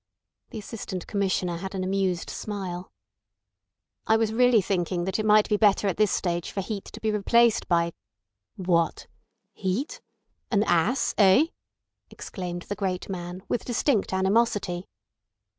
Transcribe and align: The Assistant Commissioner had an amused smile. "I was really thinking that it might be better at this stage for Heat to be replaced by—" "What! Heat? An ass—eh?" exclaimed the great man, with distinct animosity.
The 0.49 0.57
Assistant 0.57 1.05
Commissioner 1.05 1.57
had 1.57 1.75
an 1.75 1.83
amused 1.83 2.31
smile. 2.31 2.91
"I 4.07 4.17
was 4.17 4.33
really 4.33 4.59
thinking 4.59 5.03
that 5.03 5.19
it 5.19 5.25
might 5.27 5.47
be 5.47 5.57
better 5.57 5.87
at 5.87 5.97
this 5.97 6.09
stage 6.09 6.49
for 6.49 6.61
Heat 6.61 6.85
to 6.85 6.99
be 6.99 7.11
replaced 7.11 7.67
by—" 7.67 7.93
"What! 8.55 9.05
Heat? 9.53 10.01
An 10.49 10.63
ass—eh?" 10.63 11.45
exclaimed 12.09 12.63
the 12.63 12.75
great 12.75 13.09
man, 13.09 13.43
with 13.47 13.63
distinct 13.63 14.11
animosity. 14.11 14.87